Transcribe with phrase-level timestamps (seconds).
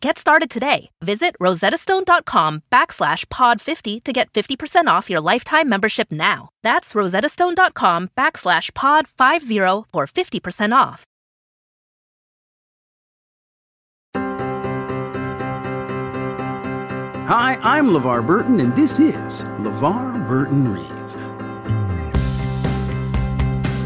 [0.00, 0.88] Get started today.
[1.02, 6.48] Visit rosettastone.com backslash pod50 to get 50% off your lifetime membership now.
[6.62, 11.04] That's rosettastone.com backslash pod50 for 50% off.
[17.28, 21.14] Hi, I'm LeVar Burton, and this is LeVar Burton Reads.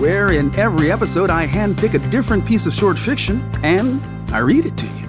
[0.00, 4.00] Where in every episode I handpick a different piece of short fiction and
[4.32, 5.03] I read it to you.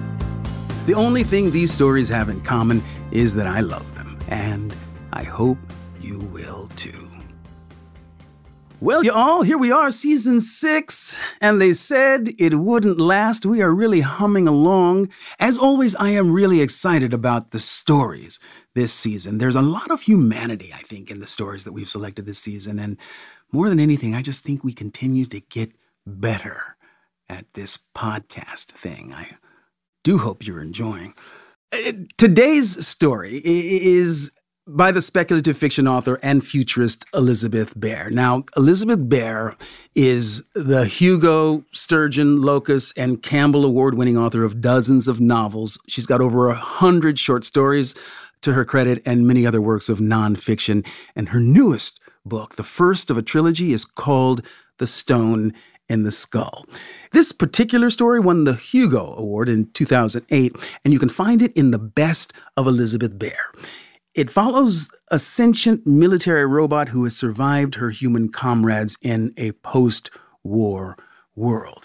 [0.86, 4.72] The only thing these stories have in common is that I love them, and
[5.12, 5.58] I hope
[6.00, 7.10] you will too.
[8.80, 13.44] Well, y'all, here we are, season six, and they said it wouldn't last.
[13.44, 15.08] We are really humming along.
[15.40, 18.38] As always, I am really excited about the stories
[18.74, 19.38] this season.
[19.38, 22.78] There's a lot of humanity, I think, in the stories that we've selected this season,
[22.78, 22.96] and
[23.50, 25.72] more than anything, I just think we continue to get
[26.06, 26.76] better
[27.28, 29.12] at this podcast thing.
[29.12, 29.36] I
[30.06, 31.12] do hope you're enjoying.
[31.72, 34.30] Uh, Today's story is
[34.64, 38.08] by the speculative fiction author and futurist Elizabeth Bear.
[38.10, 39.56] Now, Elizabeth Bear
[39.96, 45.76] is the Hugo, Sturgeon, Locus, and Campbell award winning author of dozens of novels.
[45.88, 47.96] She's got over a hundred short stories
[48.42, 50.86] to her credit and many other works of nonfiction.
[51.16, 54.42] And her newest book, the first of a trilogy, is called
[54.78, 55.52] The Stone
[55.88, 56.66] in the Skull.
[57.12, 60.54] This particular story won the Hugo Award in 2008,
[60.84, 63.52] and you can find it in The Best of Elizabeth Bear.
[64.14, 70.10] It follows a sentient military robot who has survived her human comrades in a post
[70.42, 70.96] war
[71.34, 71.84] world.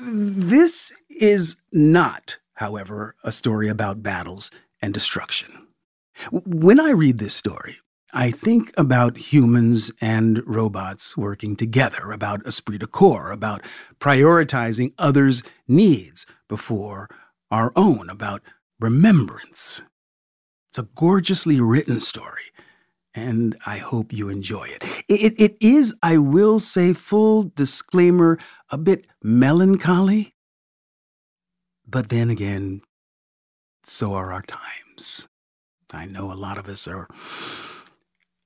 [0.00, 4.50] This is not, however, a story about battles
[4.80, 5.66] and destruction.
[6.30, 7.76] When I read this story,
[8.12, 13.62] I think about humans and robots working together, about esprit de corps, about
[14.00, 17.10] prioritizing others' needs before
[17.50, 18.42] our own, about
[18.80, 19.82] remembrance.
[20.70, 22.44] It's a gorgeously written story,
[23.14, 24.84] and I hope you enjoy it.
[25.06, 28.38] It, it is, I will say, full disclaimer,
[28.70, 30.34] a bit melancholy,
[31.86, 32.80] but then again,
[33.82, 35.28] so are our times.
[35.90, 37.08] I know a lot of us are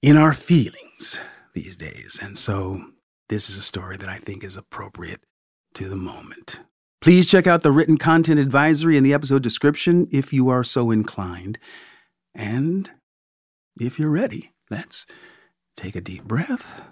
[0.03, 1.21] in our feelings
[1.55, 2.85] these days, and so
[3.29, 5.23] this is a story that I think is appropriate
[5.75, 6.61] to the moment.
[7.01, 10.91] Please check out the written content advisory in the episode description if you are so
[10.91, 11.59] inclined.
[12.35, 12.91] And
[13.81, 15.07] if you're ready, let's
[15.77, 16.83] take a deep breath.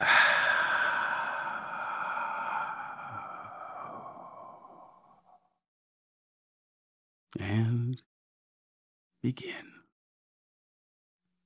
[7.38, 8.02] And
[9.22, 9.69] begin.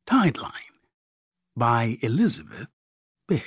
[0.07, 0.51] Tideline
[1.57, 2.69] by Elizabeth
[3.27, 3.41] Bear.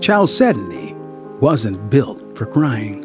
[0.00, 0.94] Chalcedony
[1.40, 3.02] wasn't built for crying.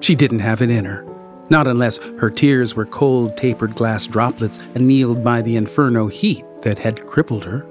[0.00, 1.07] She didn't have it in her,
[1.50, 6.78] not unless her tears were cold, tapered glass droplets annealed by the inferno heat that
[6.78, 7.66] had crippled her.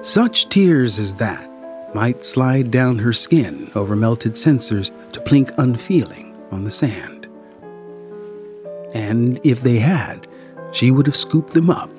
[0.00, 1.50] Such tears as that
[1.94, 7.26] might slide down her skin over melted sensors to plink unfeeling on the sand.
[8.94, 10.26] And if they had,
[10.72, 11.90] she would have scooped them up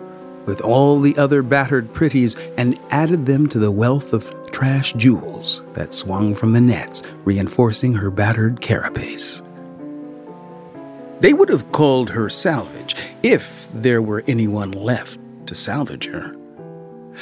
[0.45, 5.63] with all the other battered pretties and added them to the wealth of trash jewels
[5.73, 9.41] that swung from the nets, reinforcing her battered carapace.
[11.19, 15.17] They would have called her salvage if there were anyone left
[15.47, 16.35] to salvage her.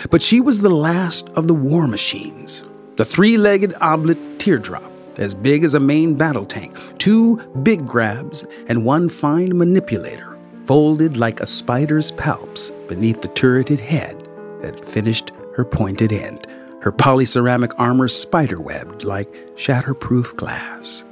[0.09, 5.35] But she was the last of the war machines, the three legged oblate teardrop, as
[5.35, 11.39] big as a main battle tank, two big grabs, and one fine manipulator, folded like
[11.39, 14.17] a spider's palps beneath the turreted head
[14.61, 16.47] that finished her pointed end,
[16.81, 21.05] her polyceramic armor spiderwebbed like shatterproof glass.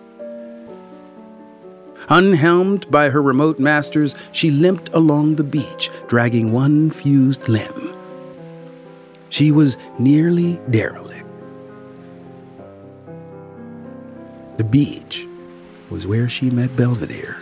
[2.11, 7.95] Unhelmed by her remote masters, she limped along the beach, dragging one fused limb.
[9.29, 11.25] She was nearly derelict.
[14.57, 15.25] The beach
[15.89, 17.37] was where she met Belvedere.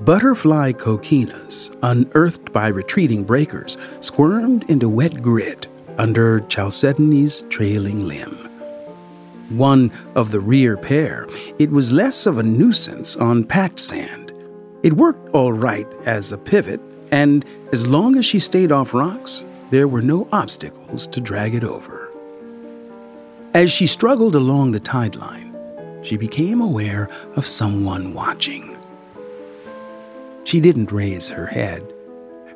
[0.00, 8.47] Butterfly coquinas, unearthed by retreating breakers, squirmed into wet grit under Chalcedony's trailing limb.
[9.48, 11.26] One of the rear pair,
[11.58, 14.32] it was less of a nuisance on packed sand.
[14.82, 16.80] It worked all right as a pivot,
[17.10, 21.64] and as long as she stayed off rocks, there were no obstacles to drag it
[21.64, 22.10] over.
[23.54, 25.56] As she struggled along the tide line,
[26.02, 28.76] she became aware of someone watching.
[30.44, 31.90] She didn't raise her head.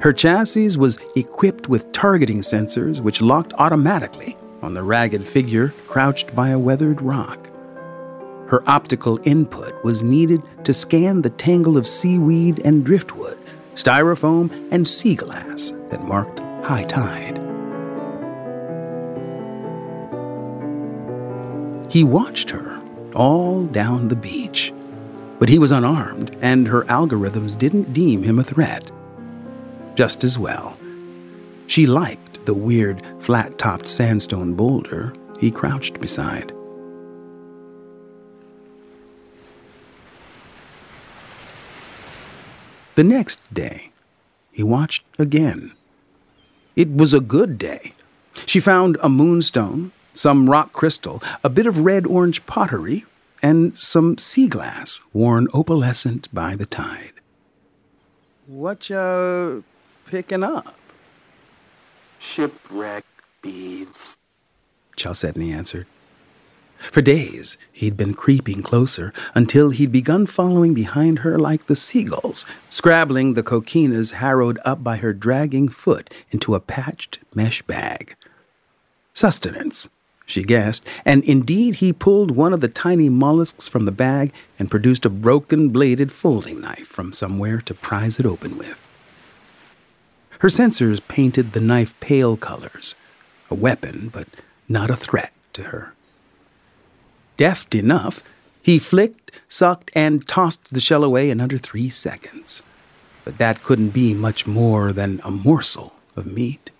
[0.00, 6.34] Her chassis was equipped with targeting sensors which locked automatically on the ragged figure crouched
[6.34, 7.48] by a weathered rock.
[8.48, 13.38] Her optical input was needed to scan the tangle of seaweed and driftwood,
[13.74, 17.38] styrofoam and sea glass that marked high tide.
[21.90, 22.80] He watched her
[23.14, 24.72] all down the beach
[25.42, 28.88] but he was unarmed, and her algorithms didn't deem him a threat.
[29.96, 30.78] Just as well.
[31.66, 36.52] She liked the weird, flat topped sandstone boulder he crouched beside.
[42.94, 43.90] The next day,
[44.52, 45.72] he watched again.
[46.76, 47.94] It was a good day.
[48.46, 53.04] She found a moonstone, some rock crystal, a bit of red orange pottery,
[53.42, 57.12] and some sea glass worn opalescent by the tide.
[58.46, 59.64] What you
[60.06, 60.74] picking up?
[62.22, 63.04] Shipwreck
[63.42, 64.16] beads,
[64.96, 65.86] Chalcedony answered.
[66.78, 72.46] For days, he'd been creeping closer until he'd begun following behind her like the seagulls,
[72.70, 78.14] scrabbling the coquinas harrowed up by her dragging foot into a patched mesh bag.
[79.12, 79.90] Sustenance,
[80.24, 84.70] she guessed, and indeed he pulled one of the tiny mollusks from the bag and
[84.70, 88.81] produced a broken bladed folding knife from somewhere to prise it open with.
[90.42, 92.96] Her sensors painted the knife pale colors,
[93.48, 94.26] a weapon, but
[94.68, 95.94] not a threat to her.
[97.36, 98.24] Deft enough,
[98.60, 102.64] he flicked, sucked, and tossed the shell away in under three seconds.
[103.24, 106.72] But that couldn't be much more than a morsel of meat,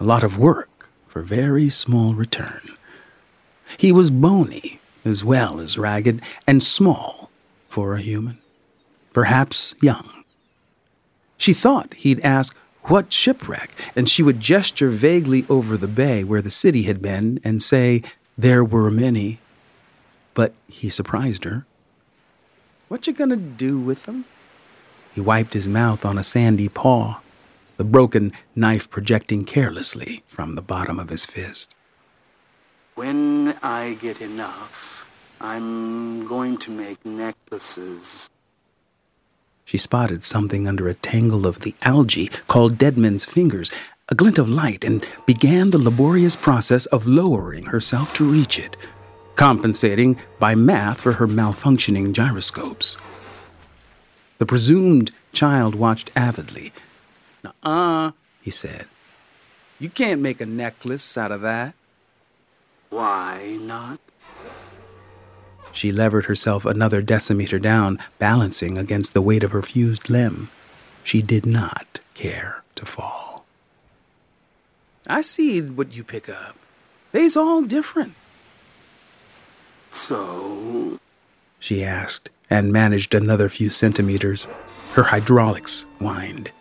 [0.00, 2.68] a lot of work for very small return.
[3.76, 7.30] He was bony as well as ragged and small
[7.68, 8.38] for a human,
[9.12, 10.24] perhaps young.
[11.38, 13.70] She thought he'd ask, What shipwreck?
[13.96, 18.02] and she would gesture vaguely over the bay where the city had been and say,
[18.36, 19.38] There were many.
[20.34, 21.64] But he surprised her.
[22.88, 24.24] What you gonna do with them?
[25.14, 27.20] He wiped his mouth on a sandy paw,
[27.76, 31.74] the broken knife projecting carelessly from the bottom of his fist.
[32.96, 35.08] When I get enough,
[35.40, 38.28] I'm going to make necklaces.
[39.64, 43.72] She spotted something under a tangle of the algae called Deadman's Fingers,
[44.10, 48.76] a glint of light, and began the laborious process of lowering herself to reach it,
[49.36, 52.96] compensating by math for her malfunctioning gyroscopes.
[54.38, 56.72] The presumed child watched avidly.
[57.62, 58.12] Uh,
[58.42, 58.86] he said.
[59.78, 61.74] You can't make a necklace out of that.
[62.90, 64.00] Why not?
[65.74, 70.48] She levered herself another decimeter down, balancing against the weight of her fused limb.
[71.02, 73.44] She did not care to fall.
[75.08, 76.56] I see what you pick up.
[77.10, 78.14] They's all different.
[79.90, 80.98] So?
[81.58, 84.46] She asked, and managed another few centimeters.
[84.92, 86.52] Her hydraulics whined.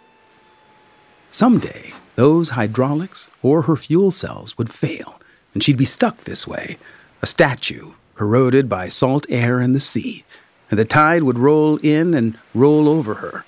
[1.31, 5.21] Someday, those hydraulics or her fuel cells would fail,
[5.53, 6.77] and she'd be stuck this way,
[7.21, 10.23] a statue, corroded by salt air and the sea,
[10.69, 13.45] and the tide would roll in and roll over her.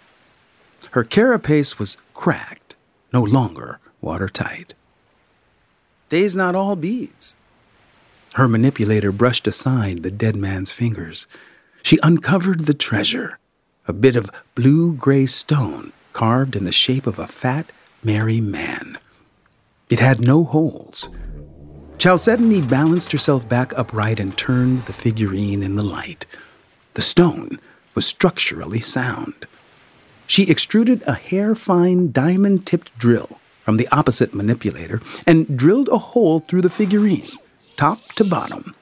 [0.91, 2.75] Her carapace was cracked,
[3.11, 4.73] no longer watertight.
[6.09, 7.35] They's not all beads.
[8.33, 11.25] Her manipulator brushed aside the dead man's fingers.
[11.83, 13.39] She uncovered the treasure,
[13.87, 17.71] a bit of blue gray stone carved in the shape of a fat,
[18.03, 18.97] merry man.
[19.89, 21.09] It had no holes,
[21.97, 26.25] Chalcedony balanced herself back upright and turned the figurine in the light.
[26.93, 27.59] The stone
[27.95, 29.47] was structurally sound.
[30.27, 35.97] She extruded a hair fine diamond tipped drill from the opposite manipulator and drilled a
[35.97, 37.27] hole through the figurine,
[37.77, 38.75] top to bottom.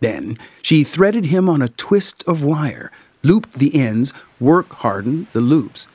[0.00, 2.90] Then she threaded him on a twist of wire,
[3.22, 5.86] looped the ends, work hardened the loops,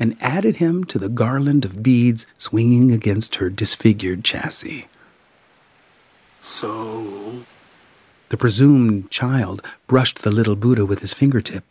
[0.00, 4.86] and added him to the garland of beads swinging against her disfigured chassis.
[6.48, 7.44] So,
[8.30, 11.62] The presumed child brushed the little Buddha with his fingertip,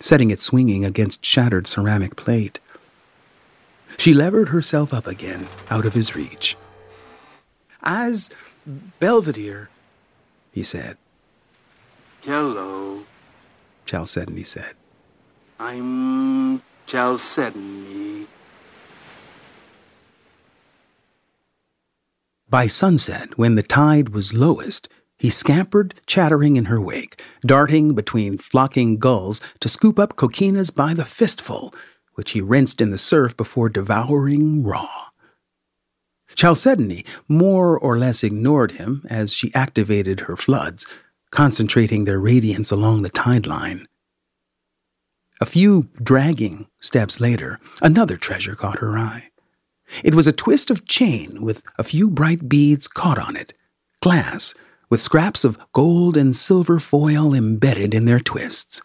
[0.00, 2.58] setting it swinging against shattered ceramic plate.
[3.98, 6.56] She levered herself up again out of his reach.
[7.82, 8.30] As
[8.98, 9.68] Belvedere,
[10.52, 10.96] he said.
[12.24, 13.04] hello,
[13.84, 14.74] Chalcedony said.
[15.60, 18.26] I'm Chalcedony.
[22.48, 28.38] By sunset, when the tide was lowest, he scampered, chattering in her wake, darting between
[28.38, 31.74] flocking gulls to scoop up coquinas by the fistful,
[32.14, 35.06] which he rinsed in the surf before devouring raw.
[36.34, 40.86] Chalcedony more or less ignored him as she activated her floods,
[41.30, 43.86] concentrating their radiance along the tide line.
[45.40, 49.30] A few dragging steps later, another treasure caught her eye.
[50.02, 53.54] It was a twist of chain with a few bright beads caught on it,
[54.00, 54.54] glass,
[54.90, 58.82] with scraps of gold and silver foil embedded in their twists.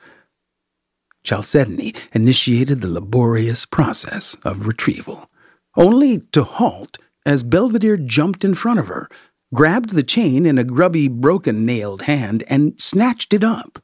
[1.24, 5.30] Chalcedony initiated the laborious process of retrieval,
[5.76, 9.10] only to halt as Belvedere jumped in front of her,
[9.54, 13.80] grabbed the chain in a grubby, broken nailed hand, and snatched it up.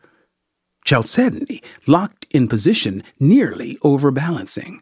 [0.85, 4.81] Chalcedony locked in position, nearly overbalancing.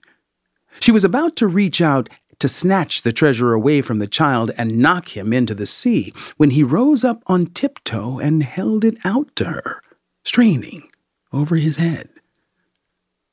[0.79, 2.09] She was about to reach out
[2.43, 6.49] to snatch the treasure away from the child and knock him into the sea when
[6.49, 9.81] he rose up on tiptoe and held it out to her,
[10.25, 10.91] straining
[11.31, 12.09] over his head.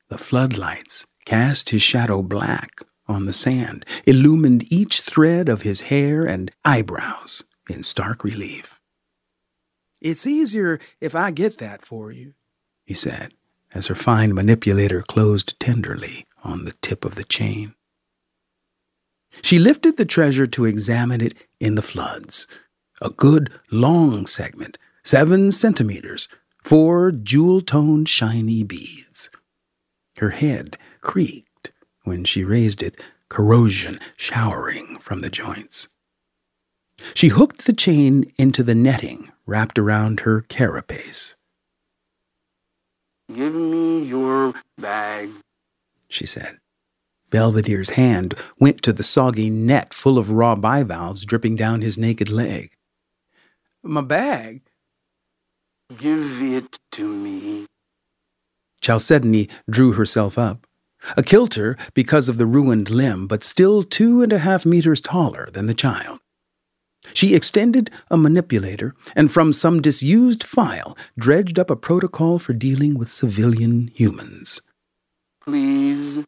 [0.07, 6.23] The floodlights cast his shadow black on the sand, illumined each thread of his hair
[6.23, 8.79] and eyebrows in stark relief.
[9.99, 12.33] It's easier if I get that for you,
[12.85, 13.33] he said,
[13.73, 17.75] as her fine manipulator closed tenderly on the tip of the chain.
[19.41, 22.47] She lifted the treasure to examine it in the floods.
[23.01, 26.27] A good long segment, seven centimeters,
[26.63, 29.29] four jewel toned shiny beads.
[30.17, 31.71] Her head creaked
[32.03, 35.87] when she raised it, corrosion showering from the joints.
[37.13, 41.35] She hooked the chain into the netting wrapped around her carapace.
[43.33, 45.29] Give me your bag.
[46.09, 46.57] she said.
[47.31, 52.29] Belvedere's hand went to the soggy net full of raw bivalves dripping down his naked
[52.29, 52.71] leg.
[53.81, 54.61] My bag?
[55.97, 57.65] Give it to me.
[58.81, 60.67] Chalcedony drew herself up.
[61.17, 65.49] A kilter because of the ruined limb, but still two and a half meters taller
[65.51, 66.19] than the child.
[67.13, 72.97] She extended a manipulator and from some disused file dredged up a protocol for dealing
[72.97, 74.61] with civilian humans.
[75.43, 76.19] Please.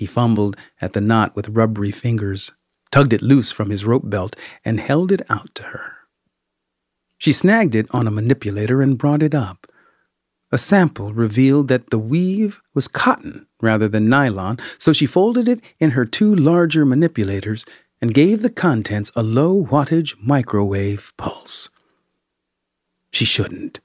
[0.00, 2.52] He fumbled at the knot with rubbery fingers,
[2.90, 5.92] tugged it loose from his rope belt, and held it out to her.
[7.18, 9.66] She snagged it on a manipulator and brought it up.
[10.50, 15.60] A sample revealed that the weave was cotton rather than nylon, so she folded it
[15.78, 17.66] in her two larger manipulators
[18.00, 21.68] and gave the contents a low wattage microwave pulse.
[23.12, 23.80] She shouldn't.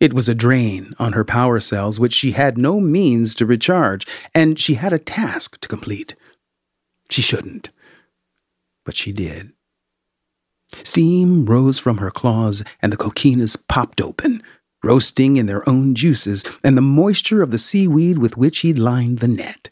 [0.00, 4.06] It was a drain on her power cells, which she had no means to recharge,
[4.34, 6.14] and she had a task to complete.
[7.10, 7.70] She shouldn't.
[8.84, 9.52] But she did.
[10.84, 14.42] Steam rose from her claws, and the coquinas popped open,
[14.84, 19.18] roasting in their own juices and the moisture of the seaweed with which he'd lined
[19.18, 19.70] the net.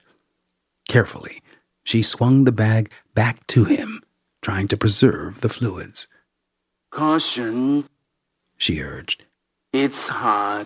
[0.88, 1.42] Carefully,
[1.84, 4.02] she swung the bag back to him,
[4.42, 6.08] trying to preserve the fluids.
[6.90, 7.88] Caution.
[8.56, 9.24] She urged.
[9.78, 10.64] It's hot.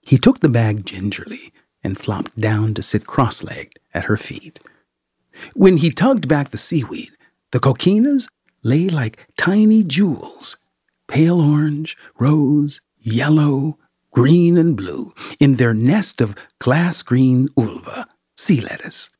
[0.00, 4.60] He took the bag gingerly and flopped down to sit cross legged at her feet.
[5.54, 7.10] When he tugged back the seaweed,
[7.50, 8.28] the coquinas
[8.62, 10.56] lay like tiny jewels,
[11.08, 13.76] pale orange, rose, yellow,
[14.12, 18.06] green, and blue, in their nest of glass green ulva,
[18.36, 19.10] sea lettuce.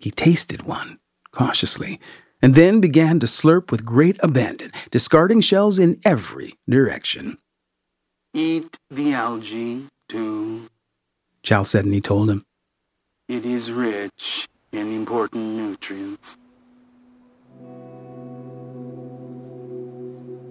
[0.00, 0.98] He tasted one,
[1.30, 2.00] cautiously,
[2.42, 7.38] and then began to slurp with great abandon, discarding shells in every direction.
[8.38, 10.68] Eat the algae, too.
[11.42, 12.44] Chalcedony told him.
[13.30, 16.36] It is rich in important nutrients.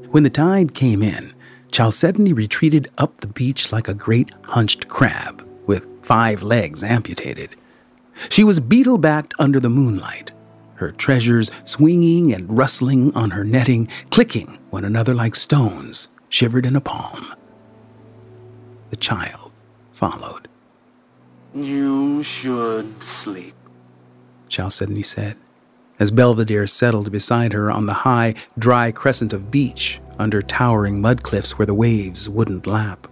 [0.09, 1.31] When the tide came in,
[1.71, 7.55] Chalcedony retreated up the beach like a great hunched crab, with five legs amputated.
[8.29, 10.31] She was beetle backed under the moonlight,
[10.77, 16.75] her treasures swinging and rustling on her netting, clicking one another like stones shivered in
[16.75, 17.31] a palm.
[18.89, 19.51] The child
[19.93, 20.47] followed.
[21.53, 23.55] You should sleep.
[24.49, 25.37] Chalcedony said,
[25.99, 31.23] as Belvedere settled beside her on the high, dry crescent of beach under towering mud
[31.23, 33.07] cliffs where the waves wouldn't lap.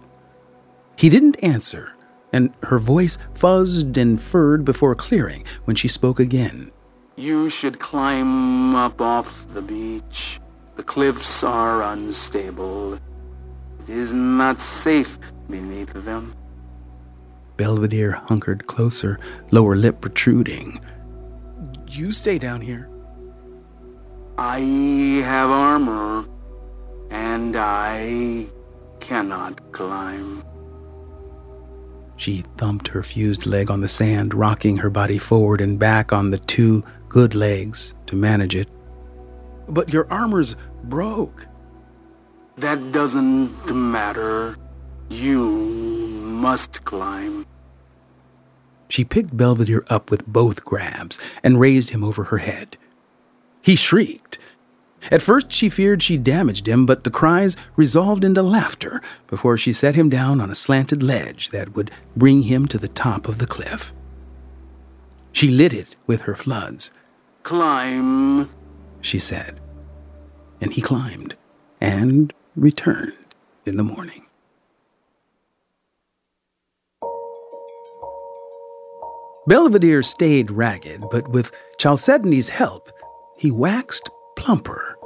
[0.96, 1.92] He didn't answer,
[2.32, 6.70] and her voice fuzzed and furred before clearing when she spoke again.
[7.16, 10.40] You should climb up off the beach.
[10.76, 12.94] The cliffs are unstable.
[12.94, 16.34] It is not safe beneath them.
[17.56, 19.18] Belvedere hunkered closer,
[19.50, 20.80] lower lip protruding.
[21.88, 22.88] You stay down here.
[24.36, 24.58] I
[25.24, 26.24] have armor,
[27.10, 28.46] and I
[28.98, 30.42] cannot climb.
[32.16, 36.30] She thumped her fused leg on the sand, rocking her body forward and back on
[36.30, 38.68] the two good legs to manage it.
[39.68, 41.46] But your armor's broke.
[42.56, 44.56] That doesn't matter.
[45.08, 47.46] You must climb.
[48.88, 52.76] She picked Belvedere up with both grabs and raised him over her head.
[53.62, 54.38] He shrieked.
[55.10, 59.72] At first, she feared she damaged him, but the cries resolved into laughter before she
[59.72, 63.38] set him down on a slanted ledge that would bring him to the top of
[63.38, 63.92] the cliff.
[65.32, 66.90] She lit it with her floods.
[67.42, 68.48] Climb,
[69.00, 69.60] she said.
[70.60, 71.36] And he climbed
[71.80, 73.34] and returned
[73.66, 74.23] in the morning.
[79.46, 82.90] Belvedere stayed ragged, but with Chalcedony's help,
[83.36, 84.96] he waxed plumper.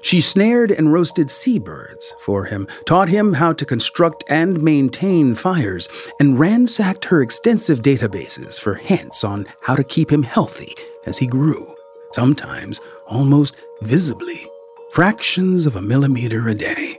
[0.00, 5.88] She snared and roasted seabirds for him, taught him how to construct and maintain fires,
[6.18, 11.26] and ransacked her extensive databases for hints on how to keep him healthy as he
[11.26, 11.74] grew,
[12.12, 14.46] sometimes almost visibly,
[14.92, 16.98] fractions of a millimeter a day.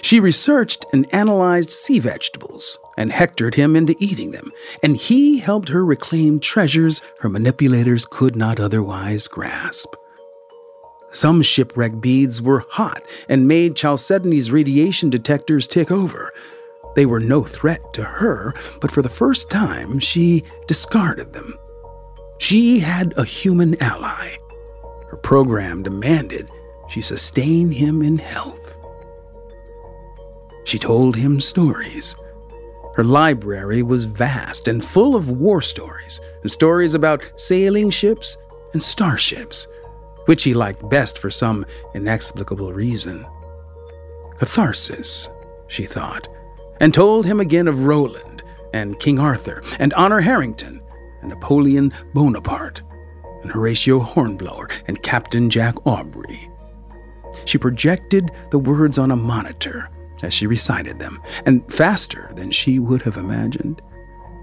[0.00, 4.50] She researched and analyzed sea vegetables and hectored him into eating them,
[4.82, 9.94] and he helped her reclaim treasures her manipulators could not otherwise grasp.
[11.10, 16.32] Some shipwreck beads were hot and made Chalcedony's radiation detectors tick over.
[16.94, 21.58] They were no threat to her, but for the first time she discarded them.
[22.38, 24.36] She had a human ally.
[25.08, 26.50] Her program demanded
[26.88, 28.76] she sustain him in health.
[30.64, 32.16] She told him stories.
[32.94, 38.36] Her library was vast and full of war stories, and stories about sailing ships
[38.72, 39.66] and starships,
[40.26, 43.26] which he liked best for some inexplicable reason.
[44.38, 45.28] Catharsis,
[45.68, 46.28] she thought,
[46.80, 50.82] and told him again of Roland and King Arthur and Honor Harrington
[51.20, 52.82] and Napoleon Bonaparte
[53.42, 56.50] and Horatio Hornblower and Captain Jack Aubrey.
[57.44, 59.88] She projected the words on a monitor
[60.22, 63.82] as she recited them, and faster than she would have imagined,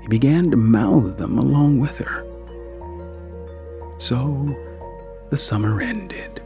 [0.02, 2.26] he began to mouth them along with her.
[3.98, 4.56] So
[5.30, 6.42] the summer ended.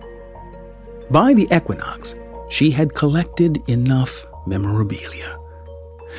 [1.12, 2.16] By the equinox,
[2.50, 5.40] she had collected enough memorabilia.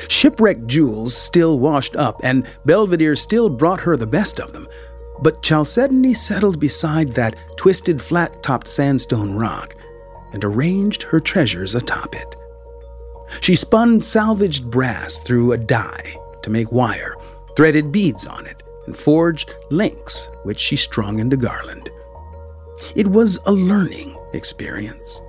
[0.07, 4.67] Shipwrecked jewels still washed up, and Belvedere still brought her the best of them.
[5.21, 9.75] But Chalcedony settled beside that twisted, flat topped sandstone rock
[10.33, 12.35] and arranged her treasures atop it.
[13.41, 17.15] She spun salvaged brass through a die to make wire,
[17.55, 21.89] threaded beads on it, and forged links, which she strung into garland.
[22.95, 25.21] It was a learning experience.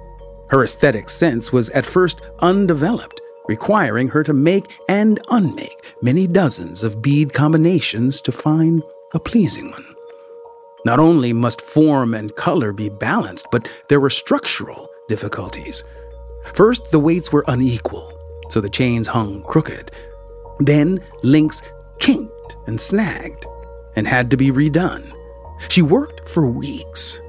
[0.49, 6.85] Her aesthetic sense was at first undeveloped, requiring her to make and unmake many dozens
[6.85, 8.83] of bead combinations to find
[9.15, 9.85] a pleasing one.
[10.85, 15.83] Not only must form and color be balanced, but there were structural difficulties.
[16.55, 18.13] First, the weights were unequal,
[18.49, 19.91] so the chains hung crooked.
[20.59, 21.63] Then, links
[21.99, 23.47] kinked and snagged
[23.97, 25.13] and had to be redone.
[25.69, 27.21] She worked for weeks.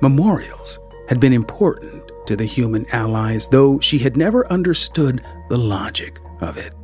[0.00, 6.18] Memorials had been important to the human allies, though she had never understood the logic
[6.40, 6.74] of it.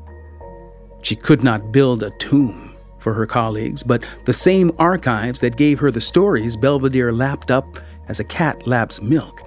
[1.02, 5.80] She could not build a tomb for her colleagues, but the same archives that gave
[5.80, 9.42] her the stories Belvedere lapped up as a cat laps milk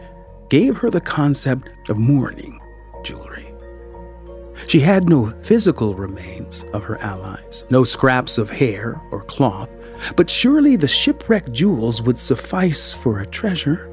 [0.50, 2.60] gave her the concept of mourning
[3.04, 3.54] jewelry.
[4.68, 9.70] She had no physical remains of her allies, no scraps of hair or cloth,
[10.16, 13.90] but surely the shipwrecked jewels would suffice for a treasure.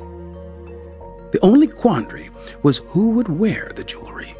[1.33, 2.31] The only quandary
[2.63, 4.35] was who would wear the jewelry.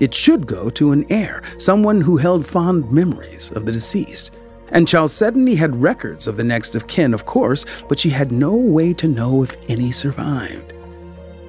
[0.00, 4.32] It should go to an heir, someone who held fond memories of the deceased,
[4.68, 8.54] And Chalcedony had records of the next of kin, of course, but she had no
[8.54, 10.73] way to know if any survived.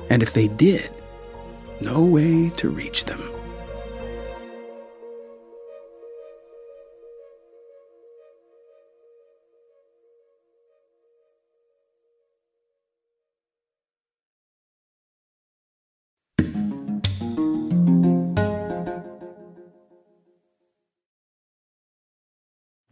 [0.09, 0.89] And if they did,
[1.81, 3.31] no way to reach them.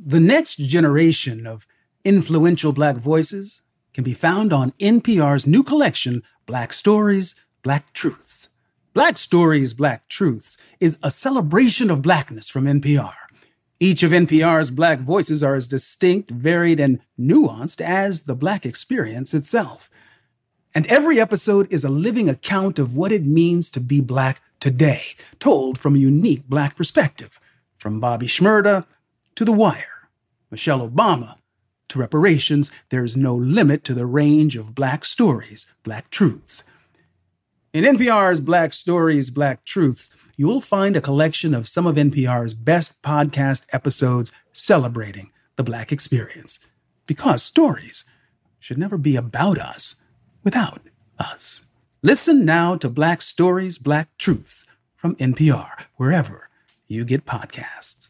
[0.05, 1.65] The next generation of
[2.03, 3.62] influential Black voices
[3.93, 8.49] can be found on NPR's new collection, Black Stories, Black Truths.
[8.93, 13.13] Black Stories, Black Truths is a celebration of Blackness from NPR.
[13.79, 19.33] Each of NPR's Black voices are as distinct, varied, and nuanced as the Black experience
[19.33, 19.89] itself.
[20.75, 25.01] And every episode is a living account of what it means to be Black today,
[25.39, 27.39] told from a unique Black perspective.
[27.77, 28.85] From Bobby Shmurda
[29.35, 30.07] to The Wire.
[30.49, 31.35] Michelle Obama.
[31.93, 36.63] To reparations, there's no limit to the range of Black stories, Black truths.
[37.71, 42.99] In NPR's Black Stories, Black Truths, you'll find a collection of some of NPR's best
[43.03, 46.59] podcast episodes celebrating the Black experience.
[47.05, 48.05] Because stories
[48.57, 49.93] should never be about us
[50.43, 50.81] without
[51.19, 51.61] us.
[52.01, 56.49] Listen now to Black Stories, Black Truths from NPR, wherever
[56.87, 58.09] you get podcasts.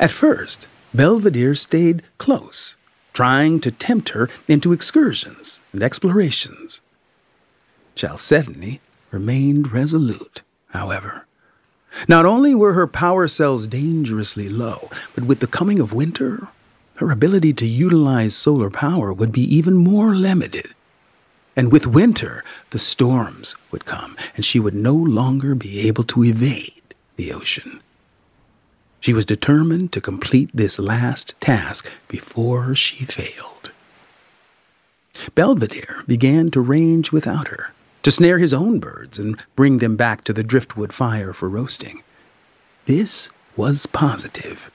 [0.00, 2.76] At first, Belvedere stayed close,
[3.12, 6.80] trying to tempt her into excursions and explorations.
[7.94, 8.80] Chalcedony
[9.10, 11.26] remained resolute, however.
[12.06, 16.48] Not only were her power cells dangerously low, but with the coming of winter,
[16.98, 20.74] her ability to utilize solar power would be even more limited.
[21.56, 26.24] And with winter, the storms would come, and she would no longer be able to
[26.24, 27.80] evade the ocean.
[29.00, 33.70] She was determined to complete this last task before she failed.
[35.34, 40.24] Belvedere began to range without her, to snare his own birds and bring them back
[40.24, 42.02] to the driftwood fire for roasting.
[42.86, 44.70] This was positive.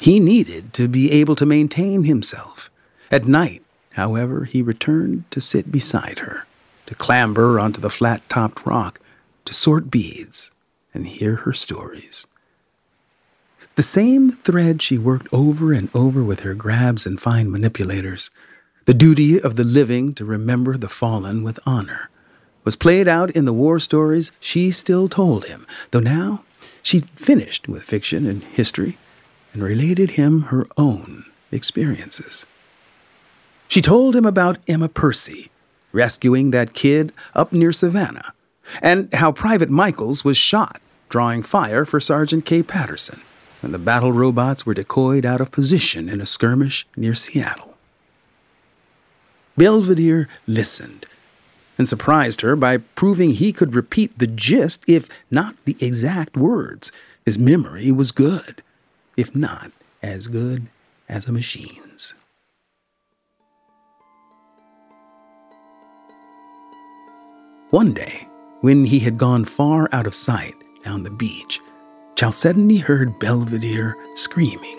[0.00, 2.70] He needed to be able to maintain himself.
[3.10, 6.46] At night, however, he returned to sit beside her,
[6.86, 9.00] to clamber onto the flat topped rock,
[9.44, 10.50] to sort beads
[10.94, 12.26] and hear her stories.
[13.74, 18.30] The same thread she worked over and over with her grabs and fine manipulators,
[18.84, 22.10] the duty of the living to remember the fallen with honor,
[22.64, 26.44] was played out in the war stories she still told him, though now
[26.82, 28.98] she'd finished with fiction and history
[29.54, 32.44] and related him her own experiences.
[33.68, 35.50] She told him about Emma Percy,
[35.92, 38.34] rescuing that kid up near Savannah,
[38.82, 42.62] and how Private Michaels was shot drawing fire for Sergeant K.
[42.62, 43.22] Patterson
[43.62, 47.76] when the battle robots were decoyed out of position in a skirmish near Seattle.
[49.56, 51.06] Belvedere listened
[51.78, 56.90] and surprised her by proving he could repeat the gist, if not the exact words.
[57.24, 58.62] His memory was good,
[59.16, 59.70] if not
[60.02, 60.66] as good
[61.08, 62.14] as a machine's.
[67.70, 68.28] One day,
[68.60, 71.60] when he had gone far out of sight down the beach,
[72.22, 74.78] Chalcedony heard Belvedere screaming.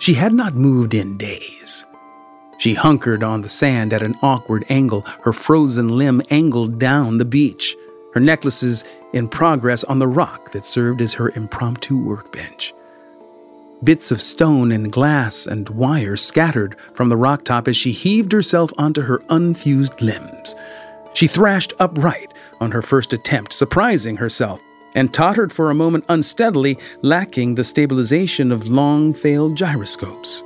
[0.00, 1.84] She had not moved in days.
[2.58, 7.24] She hunkered on the sand at an awkward angle, her frozen limb angled down the
[7.24, 7.76] beach,
[8.14, 8.82] her necklaces
[9.12, 12.74] in progress on the rock that served as her impromptu workbench.
[13.84, 18.32] Bits of stone and glass and wire scattered from the rock top as she heaved
[18.32, 20.56] herself onto her unfused limbs.
[21.14, 24.60] She thrashed upright on her first attempt, surprising herself,
[24.94, 30.42] and tottered for a moment unsteadily, lacking the stabilization of long failed gyroscopes.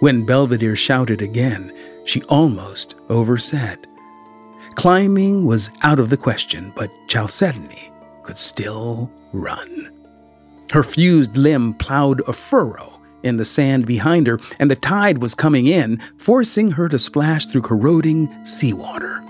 [0.00, 1.72] When Belvedere shouted again,
[2.04, 3.86] she almost oversaid.
[4.76, 7.90] Climbing was out of the question, but Chalcedony
[8.22, 9.90] could still run.
[10.70, 15.34] Her fused limb plowed a furrow in the sand behind her, and the tide was
[15.34, 19.24] coming in, forcing her to splash through corroding seawater.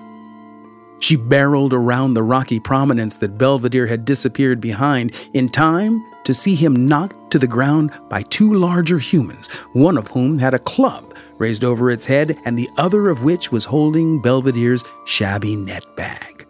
[1.01, 6.55] She barreled around the rocky prominence that Belvedere had disappeared behind in time to see
[6.55, 11.15] him knocked to the ground by two larger humans, one of whom had a club
[11.39, 16.47] raised over its head and the other of which was holding Belvedere's shabby net bag.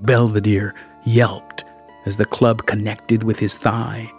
[0.00, 0.74] Belvedere
[1.06, 1.64] yelped
[2.04, 4.10] as the club connected with his thigh.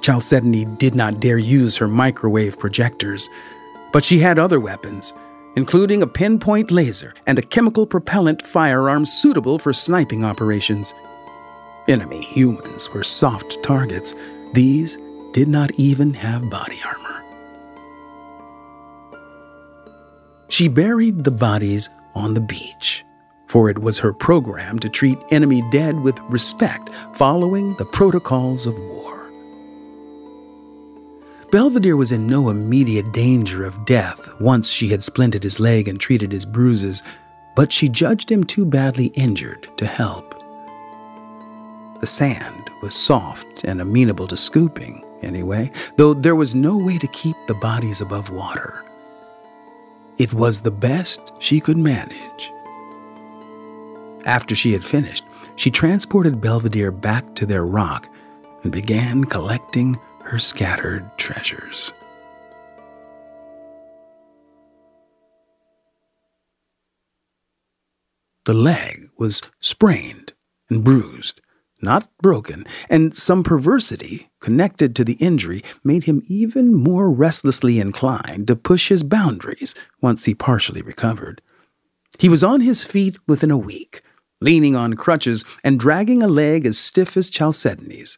[0.00, 3.28] Chalcedony did not dare use her microwave projectors,
[3.92, 5.12] but she had other weapons
[5.56, 10.94] including a pinpoint laser and a chemical propellant firearm suitable for sniping operations.
[11.88, 14.14] Enemy humans were soft targets.
[14.54, 14.98] These
[15.32, 17.22] did not even have body armor.
[20.48, 23.04] She buried the bodies on the beach,
[23.46, 28.76] for it was her program to treat enemy dead with respect following the protocols of
[28.78, 29.19] war.
[31.50, 35.98] Belvedere was in no immediate danger of death once she had splinted his leg and
[35.98, 37.02] treated his bruises,
[37.56, 40.36] but she judged him too badly injured to help.
[42.00, 47.08] The sand was soft and amenable to scooping, anyway, though there was no way to
[47.08, 48.84] keep the bodies above water.
[50.18, 52.52] It was the best she could manage.
[54.24, 55.24] After she had finished,
[55.56, 58.08] she transported Belvedere back to their rock
[58.62, 59.98] and began collecting
[60.30, 61.92] her scattered treasures.
[68.44, 70.32] The leg was sprained
[70.68, 71.40] and bruised,
[71.82, 78.46] not broken, and some perversity connected to the injury made him even more restlessly inclined
[78.46, 81.42] to push his boundaries once he partially recovered.
[82.20, 84.00] He was on his feet within a week,
[84.40, 88.16] leaning on crutches and dragging a leg as stiff as Chalcedony's.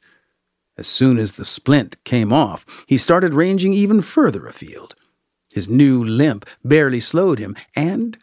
[0.83, 4.97] As soon as the splint came off, he started ranging even further afield.
[5.53, 8.19] His new limp barely slowed him, and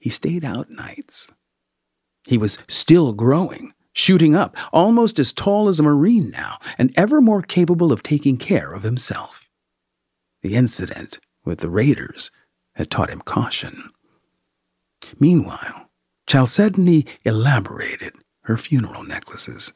[0.00, 1.30] he stayed out nights.
[2.26, 7.20] He was still growing, shooting up, almost as tall as a Marine now, and ever
[7.20, 9.50] more capable of taking care of himself.
[10.40, 12.30] The incident with the raiders
[12.76, 13.90] had taught him caution.
[15.20, 15.90] Meanwhile,
[16.26, 19.74] Chalcedony elaborated her funeral necklaces.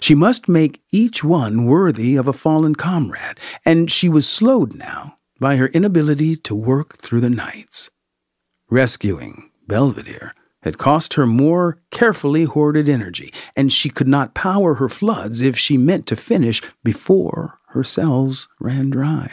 [0.00, 5.18] She must make each one worthy of a fallen comrade, and she was slowed now
[5.38, 7.90] by her inability to work through the nights.
[8.70, 14.88] Rescuing Belvedere had cost her more carefully hoarded energy, and she could not power her
[14.88, 19.30] floods if she meant to finish before her cells ran dry.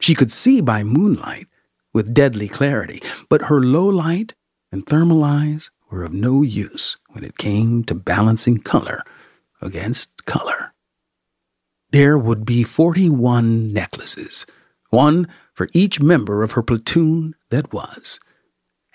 [0.00, 1.46] She could see by moonlight
[1.92, 4.34] with deadly clarity, but her low light
[4.72, 9.04] and thermal eyes were of no use when it came to balancing color
[9.60, 10.72] against color.
[11.90, 14.46] There would be 41 necklaces,
[14.88, 18.18] one for each member of her platoon that was,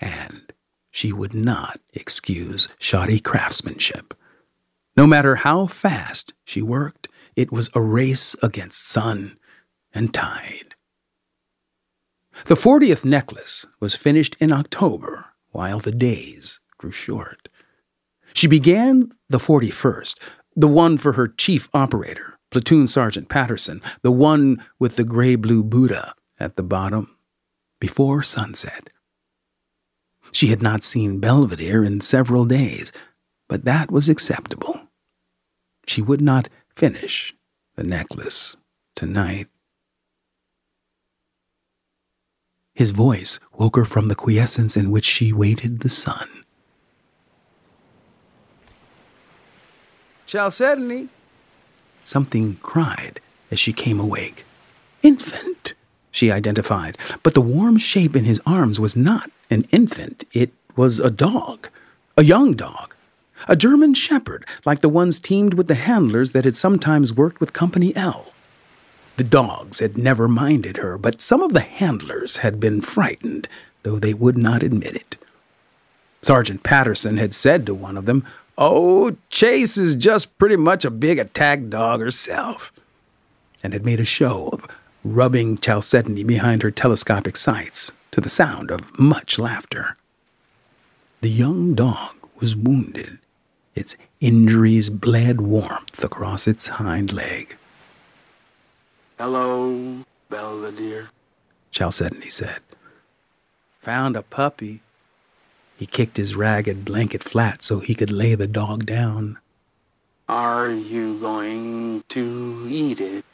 [0.00, 0.52] and
[0.90, 4.14] she would not excuse shoddy craftsmanship.
[4.96, 9.38] No matter how fast she worked, it was a race against sun
[9.94, 10.74] and tide.
[12.46, 17.48] The 40th necklace was finished in October while the days grew short.
[18.34, 20.16] She began the 41st,
[20.56, 25.62] the one for her chief operator, Platoon Sergeant Patterson, the one with the gray blue
[25.62, 27.16] Buddha at the bottom,
[27.80, 28.90] before sunset.
[30.32, 32.92] She had not seen Belvedere in several days,
[33.48, 34.80] but that was acceptable.
[35.86, 37.34] She would not finish
[37.76, 38.56] the necklace
[38.94, 39.48] tonight.
[42.74, 46.37] His voice woke her from the quiescence in which she waited the sun.
[50.28, 51.08] Chalcedony,
[52.04, 53.18] something cried
[53.50, 54.44] as she came awake.
[55.02, 55.72] Infant,
[56.10, 61.00] she identified, but the warm shape in his arms was not an infant, it was
[61.00, 61.70] a dog,
[62.14, 62.94] a young dog,
[63.48, 67.54] a German shepherd like the ones teamed with the handlers that had sometimes worked with
[67.54, 68.34] Company L.
[69.16, 73.48] The dogs had never minded her, but some of the handlers had been frightened,
[73.82, 75.16] though they would not admit it.
[76.20, 78.26] Sergeant Patterson had said to one of them,
[78.60, 82.72] Oh, Chase is just pretty much a big attack dog herself,
[83.62, 84.66] and had made a show of
[85.04, 89.96] rubbing Chalcedony behind her telescopic sights to the sound of much laughter.
[91.20, 93.18] The young dog was wounded.
[93.76, 97.56] Its injuries bled warmth across its hind leg.
[99.20, 101.10] Hello, Belvedere,
[101.70, 102.58] Chalcedony said.
[103.82, 104.80] Found a puppy.
[105.78, 109.38] He kicked his ragged blanket flat so he could lay the dog down.
[110.28, 113.24] Are you going to eat it?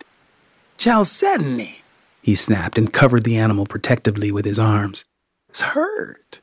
[0.77, 1.83] Chalcedony,
[2.21, 5.07] he snapped and covered the animal protectively with his arms.
[5.49, 6.43] It's hurt.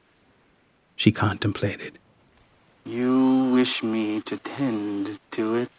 [0.95, 1.99] She contemplated.
[2.83, 5.69] You wish me to tend to it?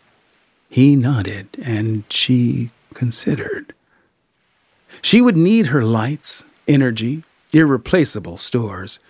[0.68, 3.74] He nodded, and she considered.
[5.00, 9.00] She would need her lights, energy, irreplaceable stores,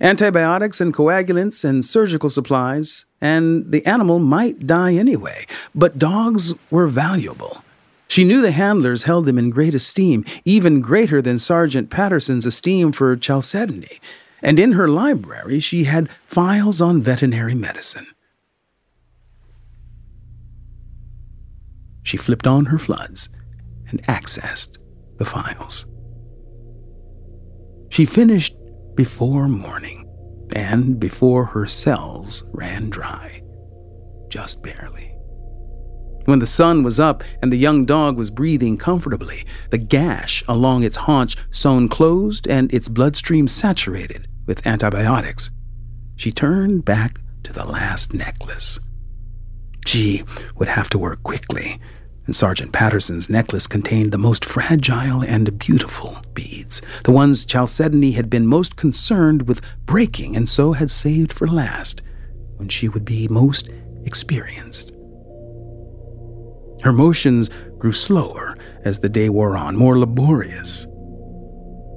[0.00, 5.46] antibiotics and coagulants and surgical supplies, and the animal might die anyway.
[5.74, 7.62] But dogs were valuable.
[8.08, 12.92] She knew the handlers held them in great esteem, even greater than Sergeant Patterson's esteem
[12.92, 14.00] for Chalcedony.
[14.42, 18.06] And in her library, she had files on veterinary medicine.
[22.02, 23.28] She flipped on her floods
[23.88, 24.76] and accessed
[25.18, 25.86] the files.
[27.88, 28.54] She finished
[28.96, 30.10] before morning
[30.54, 33.42] and before her cells ran dry,
[34.28, 35.12] just barely.
[36.24, 40.82] When the sun was up and the young dog was breathing comfortably, the gash along
[40.82, 45.50] its haunch sewn closed and its bloodstream saturated with antibiotics,
[46.16, 48.80] she turned back to the last necklace.
[49.86, 50.24] She
[50.56, 51.78] would have to work quickly,
[52.26, 58.28] and Sergeant Patterson's necklace contained the most fragile and beautiful beads, the ones Chalcedony had
[58.28, 62.02] been most concerned with breaking and so had saved for last,
[62.56, 63.70] when she would be most
[64.04, 64.90] experienced.
[66.82, 70.86] Her motions grew slower as the day wore on, more laborious.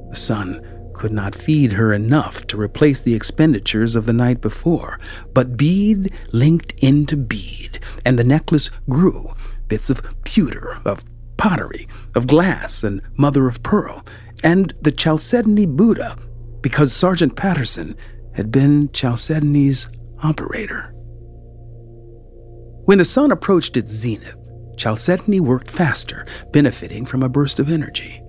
[0.09, 4.99] The sun could not feed her enough to replace the expenditures of the night before,
[5.33, 9.33] but bead linked into bead, and the necklace grew
[9.69, 11.05] bits of pewter, of
[11.37, 14.05] pottery, of glass, and mother of pearl,
[14.43, 16.17] and the Chalcedony Buddha,
[16.61, 17.95] because Sergeant Patterson
[18.33, 19.87] had been Chalcedony's
[20.21, 20.93] operator.
[22.85, 24.35] When the sun approached its zenith,
[24.75, 28.21] Chalcedony worked faster, benefiting from a burst of energy.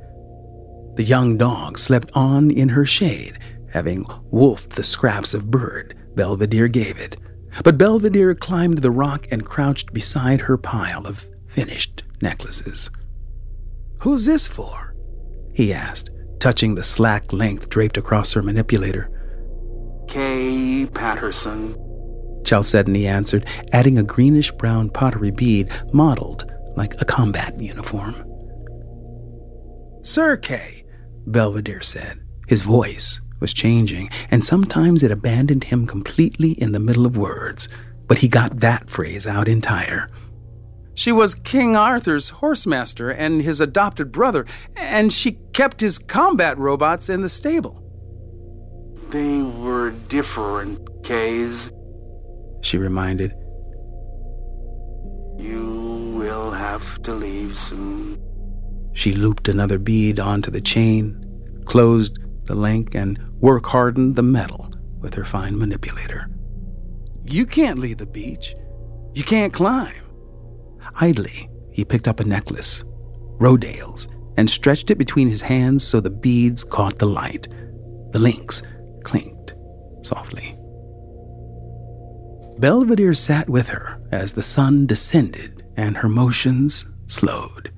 [0.96, 3.38] The young dog slept on in her shade,
[3.72, 7.16] having wolfed the scraps of bird Belvedere gave it.
[7.64, 12.90] But Belvedere climbed the rock and crouched beside her pile of finished necklaces.
[14.00, 14.94] Who's this for?
[15.52, 19.10] he asked, touching the slack length draped across her manipulator.
[20.08, 20.86] K.
[20.86, 21.76] Patterson.
[22.44, 28.14] Chalcedony answered, adding a greenish brown pottery bead modeled like a combat uniform.
[30.02, 30.84] Sir Kay,
[31.26, 32.20] Belvedere said.
[32.48, 37.68] His voice was changing, and sometimes it abandoned him completely in the middle of words,
[38.06, 40.08] but he got that phrase out entire.
[40.94, 44.44] She was King Arthur's horsemaster and his adopted brother,
[44.76, 47.82] and she kept his combat robots in the stable.
[49.08, 51.70] They were different, Kays.
[52.62, 53.32] She reminded.
[55.38, 58.20] You will have to leave soon.
[58.92, 61.16] She looped another bead onto the chain,
[61.64, 66.28] closed the link, and work hardened the metal with her fine manipulator.
[67.24, 68.54] You can't leave the beach.
[69.14, 70.02] You can't climb.
[70.94, 72.84] Idly, he picked up a necklace,
[73.38, 77.48] Rodale's, and stretched it between his hands so the beads caught the light.
[78.12, 78.62] The links
[79.04, 79.54] clinked
[80.02, 80.56] softly.
[82.58, 87.72] Belvedere sat with her as the sun descended and her motions slowed.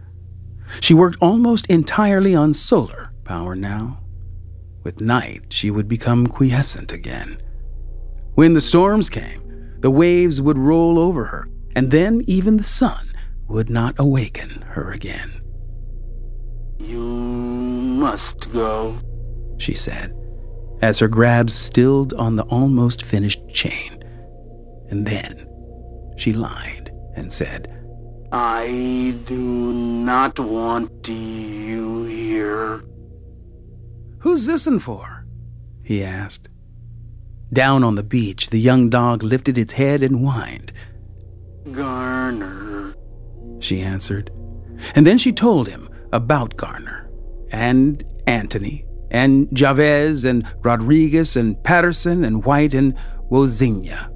[0.81, 4.02] She worked almost entirely on solar power now.
[4.85, 7.41] With night, she would become quiescent again.
[8.35, 9.43] When the storms came,
[9.81, 13.13] the waves would roll over her, and then even the sun
[13.49, 15.41] would not awaken her again.
[16.79, 18.99] You must go,
[19.59, 20.15] she said,
[20.81, 24.03] as her grabs stilled on the almost finished chain.
[24.89, 25.47] And then
[26.17, 27.69] she lied and said,
[28.33, 32.83] I do not want you here.
[34.23, 35.27] Who's this'n for?
[35.83, 36.49] he asked.
[37.53, 40.73] Down on the beach, the young dog lifted its head and whined.
[41.73, 42.95] Garner,
[43.59, 44.31] she answered.
[44.95, 47.11] And then she told him about Garner,
[47.51, 52.97] and Antony, and Javez, and Rodriguez, and Patterson, and White, and
[53.31, 54.09] Wozinha,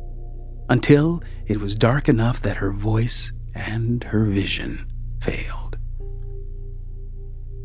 [0.69, 4.87] until it was dark enough that her voice and her vision
[5.21, 5.79] failed.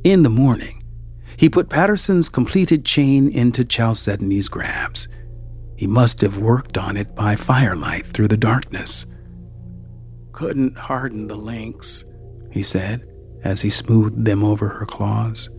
[0.04, 0.80] In the morning,
[1.42, 5.08] he put Patterson's completed chain into Chalcedony's grabs.
[5.76, 9.08] He must have worked on it by firelight through the darkness.
[10.34, 12.06] Couldn't harden the links,
[12.52, 13.08] he said
[13.44, 15.50] as he smoothed them over her claws.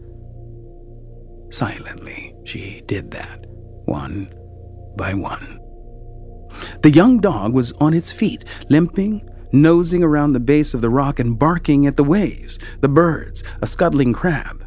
[1.51, 3.45] Silently, she did that,
[3.87, 4.33] one
[4.97, 5.59] by one.
[6.85, 11.19] The young dog was on its feet, limping, nosing around the base of the rock
[11.19, 14.62] and barking at the waves, the birds, a scuttling crab.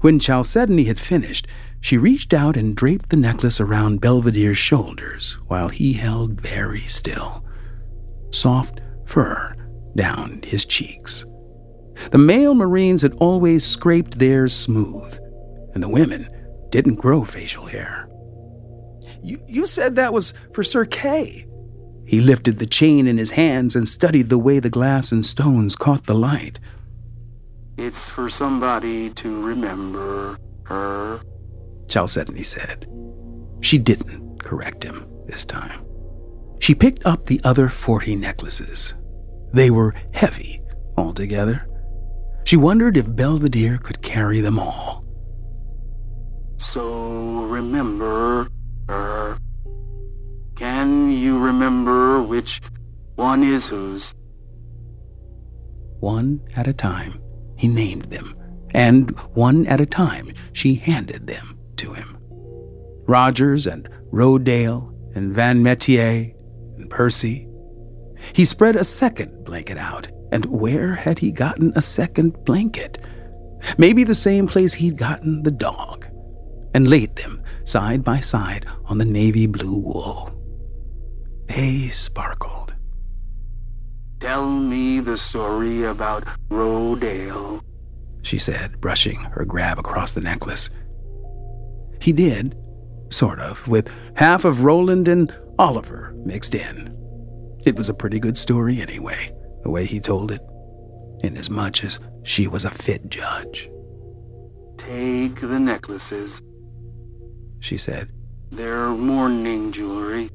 [0.00, 1.46] When Chalcedony had finished,
[1.80, 7.44] she reached out and draped the necklace around Belvedere's shoulders while he held very still.
[8.30, 9.54] Soft fur
[9.94, 11.26] downed his cheeks.
[12.12, 15.18] The male Marines had always scraped theirs smooth,
[15.74, 16.28] and the women
[16.70, 18.08] didn't grow facial hair.
[19.22, 21.46] You, you said that was for Sir Kay.
[22.06, 25.76] He lifted the chain in his hands and studied the way the glass and stones
[25.76, 26.58] caught the light.
[27.80, 31.18] It's for somebody to remember her,
[31.88, 32.86] Chalcedony said.
[33.62, 35.82] She didn't correct him this time.
[36.58, 38.94] She picked up the other forty necklaces.
[39.54, 40.60] They were heavy
[40.98, 41.66] altogether.
[42.44, 45.02] She wondered if Belvedere could carry them all.
[46.58, 48.46] So remember
[48.90, 49.38] her.
[50.54, 52.60] Can you remember which
[53.14, 54.14] one is whose?
[56.00, 57.19] One at a time,
[57.60, 58.34] he named them,
[58.70, 62.16] and one at a time, she handed them to him.
[63.06, 66.32] Rogers and Rodale and Van Metier
[66.78, 67.46] and Percy.
[68.32, 72.96] He spread a second blanket out, and where had he gotten a second blanket?
[73.76, 76.06] Maybe the same place he'd gotten the dog,
[76.72, 80.32] and laid them side by side on the navy blue wool.
[81.46, 82.59] They sparkled.
[84.20, 87.62] Tell me the story about Rodale,
[88.20, 90.68] she said, brushing her grab across the necklace.
[92.02, 92.54] He did,
[93.08, 96.94] sort of, with half of Roland and Oliver mixed in.
[97.64, 100.42] It was a pretty good story anyway, the way he told it,
[101.20, 103.70] inasmuch as she was a fit judge.
[104.76, 106.42] Take the necklaces,
[107.60, 108.10] she said.
[108.50, 110.30] They're mourning jewelry.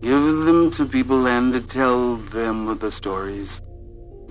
[0.00, 3.60] Give them to people and tell them the stories.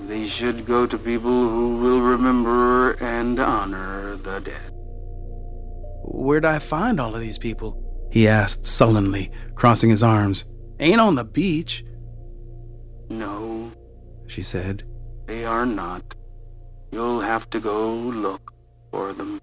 [0.08, 4.72] They should go to people who will remember and honor the dead.
[6.04, 7.86] Where'd I find all of these people?
[8.12, 10.46] He asked sullenly, crossing his arms.
[10.80, 11.86] Ain't on the beach.
[13.10, 13.72] No,
[14.28, 14.84] she said.
[15.28, 16.16] They are not.
[16.92, 18.52] You'll have to go look
[18.92, 19.40] for them.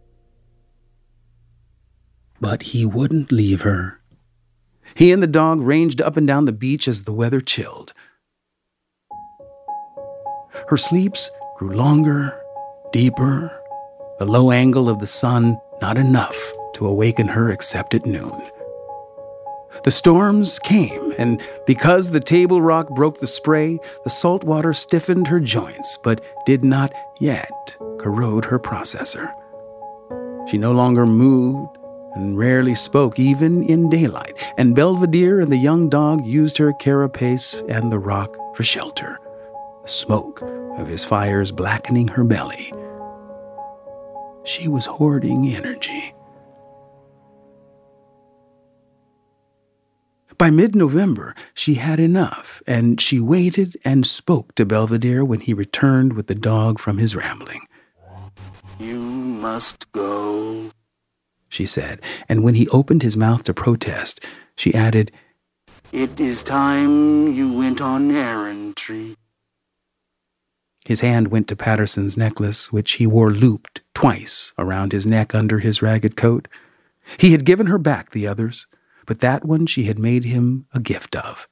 [2.40, 3.95] But he wouldn't leave her.
[4.96, 7.92] He and the dog ranged up and down the beach as the weather chilled.
[10.68, 12.40] Her sleeps grew longer,
[12.92, 13.52] deeper,
[14.18, 16.36] the low angle of the sun not enough
[16.74, 18.40] to awaken her except at noon.
[19.84, 25.28] The storms came, and because the table rock broke the spray, the salt water stiffened
[25.28, 29.30] her joints, but did not yet corrode her processor.
[30.48, 31.75] She no longer moved
[32.16, 37.54] and rarely spoke, even in daylight, and Belvedere and the young dog used her carapace
[37.68, 39.18] and the rock for shelter,
[39.82, 40.42] the smoke
[40.78, 42.72] of his fires blackening her belly.
[44.44, 46.14] She was hoarding energy.
[50.38, 55.54] By mid November, she had enough, and she waited and spoke to Belvedere when he
[55.54, 57.62] returned with the dog from his rambling.
[58.78, 60.70] You must go,
[61.56, 64.20] she said, and when he opened his mouth to protest,
[64.56, 65.10] she added,
[65.90, 69.16] It is time you went on errantry.
[70.84, 75.58] His hand went to Patterson's necklace, which he wore looped twice around his neck under
[75.58, 76.46] his ragged coat.
[77.16, 78.66] He had given her back the others,
[79.06, 81.48] but that one she had made him a gift of.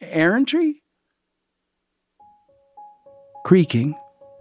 [0.00, 0.82] Errantry?
[3.44, 3.94] Creaking,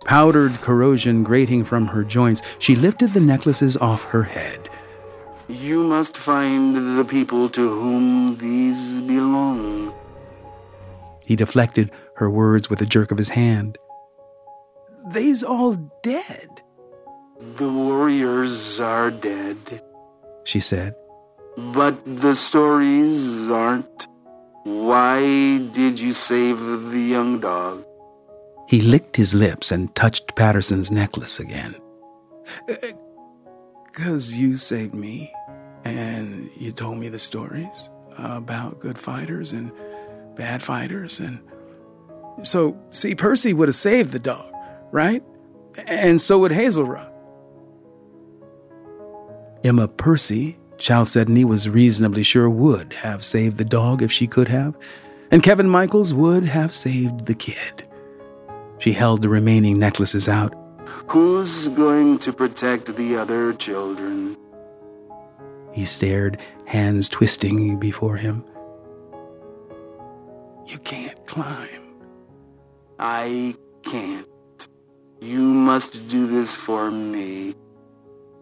[0.05, 4.69] powdered corrosion grating from her joints, she lifted the necklaces off her head.
[5.47, 9.93] You must find the people to whom these belong.
[11.25, 13.77] He deflected her words with a jerk of his hand.
[15.11, 16.61] They's all dead.
[17.57, 19.57] The warriors are dead,
[20.45, 20.95] she said.
[21.57, 24.07] But the stories aren't.
[24.63, 27.85] Why did you save the young dog?
[28.73, 31.75] He licked his lips and touched Patterson's necklace again.
[33.85, 35.31] Because you saved me,
[35.83, 39.71] and you told me the stories about good fighters and
[40.35, 41.19] bad fighters.
[41.19, 41.39] And
[42.41, 44.51] so, see, Percy would have saved the dog,
[44.91, 45.21] right?
[45.85, 47.11] And so would Hazelrod.
[49.63, 54.75] Emma Percy, Chalcedony was reasonably sure would have saved the dog if she could have,
[55.29, 57.85] and Kevin Michaels would have saved the kid.
[58.83, 60.53] She held the remaining necklaces out.
[61.07, 64.35] Who's going to protect the other children?
[65.71, 68.43] He stared, hands twisting before him.
[70.67, 71.95] You can't climb.
[72.99, 74.67] I can't.
[75.21, 77.55] You must do this for me.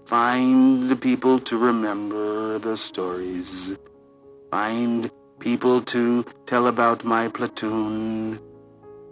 [0.07, 3.77] Find the people to remember the stories.
[4.49, 8.39] Find people to tell about my platoon.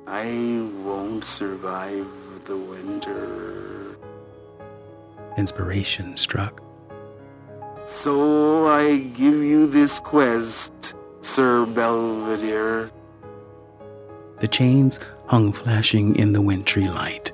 [0.10, 2.07] I won't survive
[2.45, 3.95] the winter.
[5.38, 6.64] Inspiration struck.
[7.86, 12.89] So I give you this quest, Sir Belvedere.
[14.39, 17.32] The chains hung flashing in the wintry light.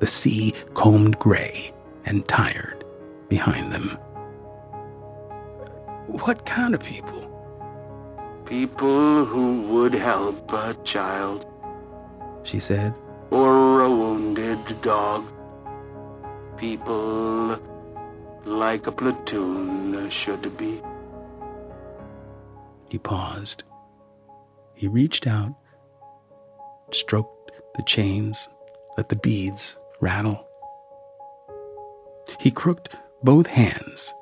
[0.00, 1.72] The sea combed gray
[2.06, 2.84] and tired
[3.28, 3.90] behind them.
[6.08, 7.26] What kind of people?
[8.46, 11.46] People who would help a child,
[12.42, 12.94] she said.
[13.30, 15.30] Or a wounded dog.
[16.56, 17.58] People
[18.44, 20.80] like a platoon should be.
[22.88, 23.64] He paused.
[24.74, 25.54] He reached out,
[26.92, 28.48] stroked the chains,
[28.96, 30.46] let the beads rattle.
[32.40, 32.88] He crooked
[33.22, 34.14] both hands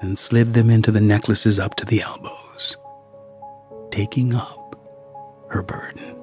[0.00, 2.76] and slid them into the necklaces up to the elbows,
[3.90, 4.76] taking up
[5.48, 6.21] her burden.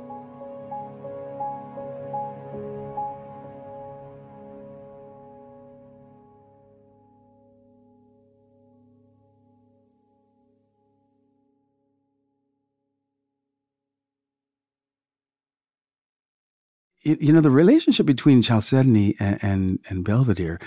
[17.01, 20.59] You know the relationship between Chalcedony and, and, and Belvedere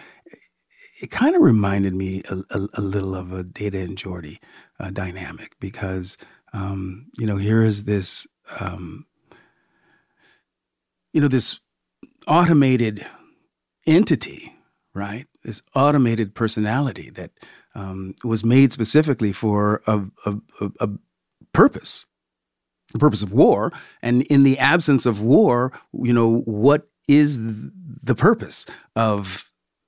[1.03, 4.39] it kind of reminded me a, a, a, little of a Data and Geordi
[4.79, 6.17] uh, dynamic because,
[6.53, 8.27] um, you know, here is this,
[8.61, 9.07] um,
[11.13, 11.59] you know, this
[12.29, 13.05] automated
[13.85, 14.55] entity,
[14.95, 15.27] right?
[15.43, 17.33] This automated personality that
[17.75, 20.37] um, was made specifically for a, a,
[20.79, 20.89] a
[21.53, 22.05] purpose,
[22.93, 23.73] the purpose of war.
[24.03, 28.67] And in the absence of war, you know, what is the purpose
[28.97, 29.45] of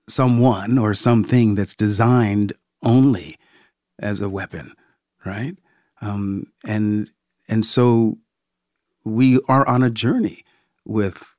[0.09, 2.53] someone or something that's designed
[2.83, 3.37] only
[3.99, 4.75] as a weapon,
[5.25, 5.57] right?
[6.01, 7.11] Um, and
[7.49, 8.19] and so
[9.05, 10.45] we are on a journey
[10.85, 11.35] with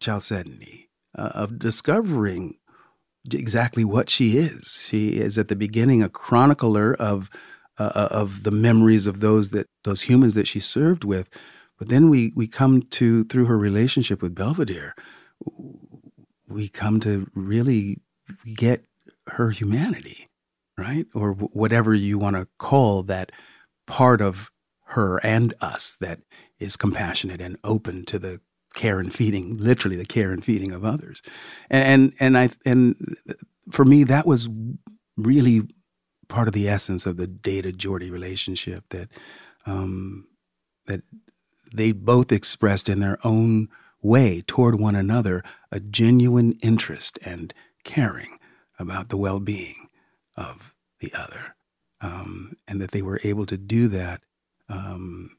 [0.00, 2.56] Chalcedony uh, of discovering
[3.32, 4.86] exactly what she is.
[4.88, 7.30] She is at the beginning a chronicler of
[7.78, 11.28] uh, uh of the memories of those that those humans that she served with,
[11.78, 14.94] but then we we come to through her relationship with Belvedere
[16.48, 18.00] we come to really
[18.54, 18.84] get
[19.28, 20.28] her humanity,
[20.78, 21.06] right?
[21.14, 23.32] Or w- whatever you want to call that
[23.86, 24.50] part of
[24.90, 26.20] her and us that
[26.58, 28.40] is compassionate and open to the
[28.74, 31.22] care and feeding, literally the care and feeding of others.
[31.70, 33.16] And and I and
[33.70, 34.48] for me that was
[35.16, 35.62] really
[36.28, 39.08] part of the essence of the Data Geordi relationship that
[39.64, 40.26] um,
[40.86, 41.02] that
[41.72, 43.68] they both expressed in their own
[44.02, 47.52] way toward one another a genuine interest and
[47.84, 48.38] caring
[48.78, 49.88] about the well being
[50.36, 51.56] of the other.
[52.00, 54.20] Um, and that they were able to do that
[54.68, 55.36] um,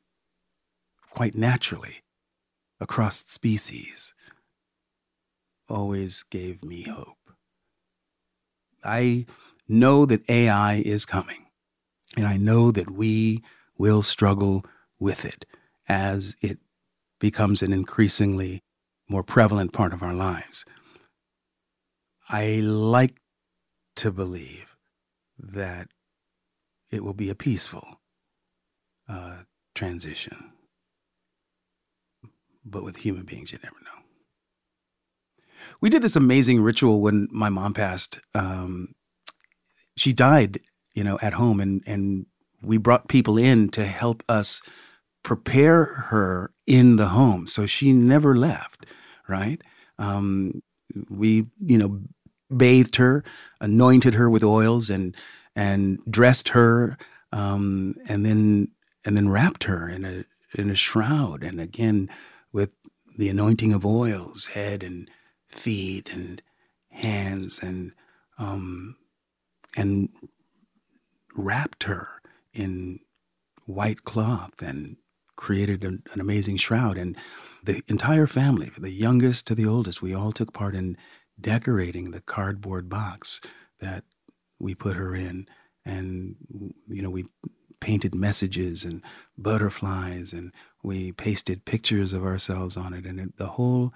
[1.12, 2.04] quite naturally
[2.80, 4.14] across species
[5.70, 7.18] always gave me hope.
[8.84, 9.26] I
[9.68, 11.46] know that AI is coming,
[12.16, 13.44] and I know that we
[13.78, 14.66] will struggle
[15.00, 15.46] with it
[15.88, 16.60] as it
[17.20, 18.62] becomes an increasingly
[19.10, 20.66] more prevalent part of our lives.
[22.30, 23.22] I like
[23.98, 24.76] to believe
[25.40, 25.90] that
[26.92, 28.00] it will be a peaceful
[29.10, 29.44] uh,
[29.76, 30.52] transition.
[32.66, 34.04] But with human beings, you never know.
[35.82, 38.20] We did this amazing ritual when my mom passed.
[38.34, 38.96] Um,
[39.98, 40.62] she died,
[40.94, 42.26] you know, at home, and and
[42.62, 44.62] we brought people in to help us
[45.24, 47.48] prepare her in the home.
[47.48, 48.86] So she never left,
[49.28, 49.62] right?
[50.00, 50.64] Um,
[51.10, 52.02] we, you know,
[52.56, 53.24] bathed her,
[53.60, 55.16] anointed her with oils, and
[55.56, 56.98] and dressed her,
[57.32, 58.70] um, and then
[59.04, 60.26] and then wrapped her in a
[60.60, 62.10] in a shroud, and again
[62.54, 62.70] with
[63.18, 65.10] the anointing of oils, head and
[65.50, 66.42] feet and
[66.92, 67.92] hands, and
[68.38, 68.96] um,
[69.78, 70.10] and
[71.36, 72.10] wrapped her
[72.54, 73.00] in
[73.66, 74.98] white cloth and
[75.36, 76.98] created an, an, amazing shroud.
[76.98, 77.16] And
[77.64, 80.98] the entire family, from the youngest to the oldest, we all took part in
[81.40, 83.40] decorating the cardboard box
[83.80, 84.04] that
[84.60, 85.48] we put her in.
[85.86, 86.36] And,
[86.88, 87.26] you know, we
[87.80, 89.04] painted messages and
[89.38, 90.52] butterflies and
[90.82, 93.06] we pasted pictures of ourselves on it.
[93.06, 93.94] And it, the whole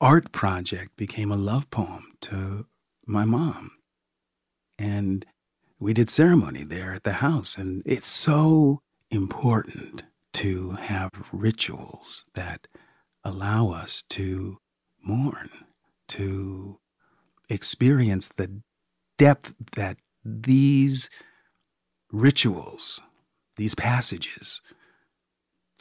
[0.00, 2.66] art project became a love poem to
[3.06, 3.70] my mom.
[4.78, 5.26] And
[5.78, 7.56] we did ceremony there at the house.
[7.56, 10.04] And it's so important
[10.34, 12.66] to have rituals that
[13.24, 14.58] allow us to
[15.02, 15.50] mourn,
[16.08, 16.78] to
[17.48, 18.60] experience the
[19.18, 21.08] depth that these
[22.12, 23.00] rituals,
[23.56, 24.60] these passages,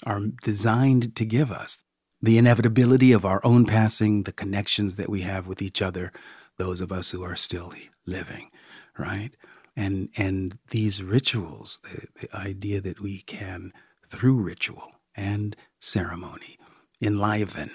[0.05, 1.79] are designed to give us.
[2.21, 6.11] The inevitability of our own passing, the connections that we have with each other,
[6.57, 7.73] those of us who are still
[8.05, 8.49] living,
[8.97, 9.35] right?
[9.75, 13.73] And, and these rituals, the, the idea that we can,
[14.09, 16.57] through ritual and ceremony,
[17.01, 17.71] enliven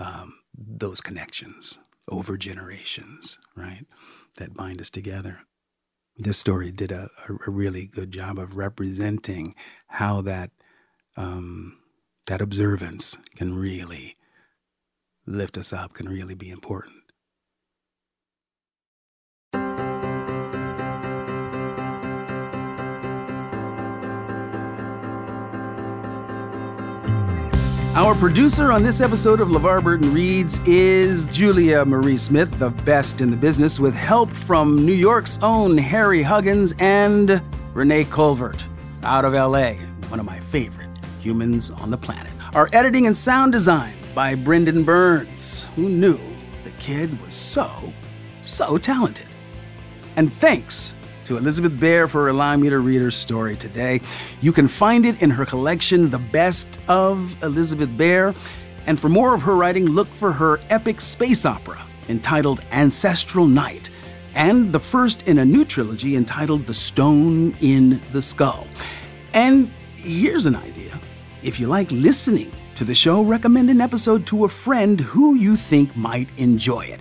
[0.00, 1.78] um, those connections
[2.08, 3.86] over generations, right?
[4.36, 5.40] That bind us together.
[6.16, 9.54] This story did a, a really good job of representing
[9.88, 10.50] how that
[11.16, 11.78] um,
[12.26, 14.16] that observance can really
[15.26, 16.96] lift us up, can really be important.
[27.96, 33.22] Our producer on this episode of LeVar Burton Reads is Julia Marie Smith, the best
[33.22, 37.40] in the business, with help from New York's own Harry Huggins and
[37.72, 38.66] Renee Colvert
[39.02, 39.76] out of LA,
[40.10, 40.90] one of my favorite
[41.22, 42.30] humans on the planet.
[42.54, 45.62] Our editing and sound design by Brendan Burns.
[45.74, 46.20] Who knew
[46.64, 47.94] the kid was so,
[48.42, 49.26] so talented?
[50.16, 50.94] And thanks
[51.26, 54.00] to Elizabeth Bear for allowing me to read her story today.
[54.40, 58.34] You can find it in her collection, The Best of Elizabeth Bear.
[58.86, 63.90] And for more of her writing, look for her epic space opera entitled Ancestral Night,
[64.34, 68.66] and the first in a new trilogy entitled The Stone in the Skull.
[69.32, 70.98] And here's an idea
[71.42, 75.56] if you like listening to the show, recommend an episode to a friend who you
[75.56, 77.00] think might enjoy it.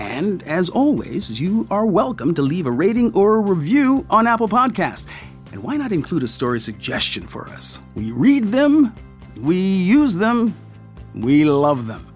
[0.00, 4.48] And as always, you are welcome to leave a rating or a review on Apple
[4.48, 5.06] Podcasts.
[5.52, 7.78] And why not include a story suggestion for us?
[7.94, 8.94] We read them,
[9.42, 10.56] we use them,
[11.14, 12.06] we love them.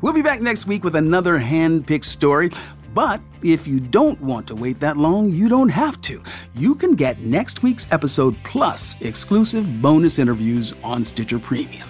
[0.00, 2.52] We'll be back next week with another hand picked story.
[2.94, 6.22] But if you don't want to wait that long, you don't have to.
[6.54, 11.89] You can get next week's episode plus exclusive bonus interviews on Stitcher Premium.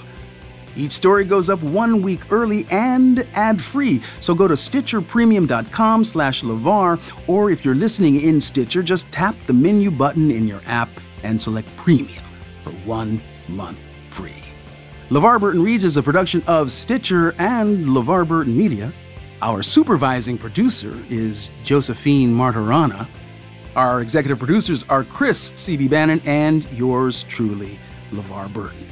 [0.76, 7.00] Each story goes up one week early and ad-free, so go to stitcherpremium.com slash LeVar,
[7.26, 10.88] or if you're listening in Stitcher, just tap the menu button in your app
[11.22, 12.24] and select Premium
[12.64, 13.78] for one month
[14.10, 14.34] free.
[15.10, 18.92] LeVar Burton Reads is a production of Stitcher and LeVar Burton Media.
[19.42, 23.08] Our supervising producer is Josephine Martirana.
[23.74, 25.88] Our executive producers are Chris C.B.
[25.88, 27.78] Bannon and yours truly,
[28.12, 28.86] LeVar Burton.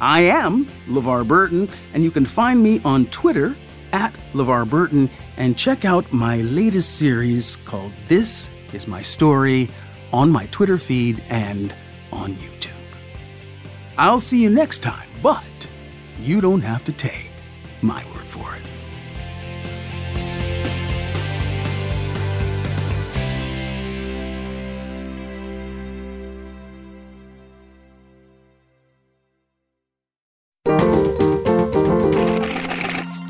[0.00, 3.54] I am LeVar Burton, and you can find me on Twitter
[3.92, 9.68] at LeVar Burton and check out my latest series called This Is My Story
[10.12, 11.74] on my Twitter feed and
[12.12, 12.70] on YouTube.
[13.96, 15.44] I'll see you next time, but
[16.20, 17.30] you don't have to take
[17.82, 18.13] my word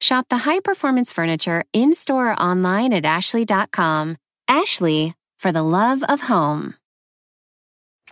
[0.00, 4.16] Shop the high performance furniture in store or online at Ashley.com.
[4.48, 6.74] Ashley, for the love of home.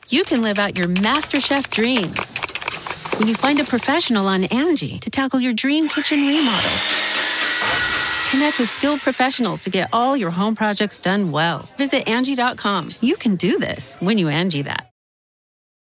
[0.08, 2.18] You can live out your MasterChef dreams
[3.18, 6.70] when you find a professional on Angie to tackle your dream kitchen remodel
[8.32, 11.68] Connect with skilled professionals to get all your home projects done well.
[11.76, 12.88] Visit Angie.com.
[13.02, 14.91] You can do this when you Angie that.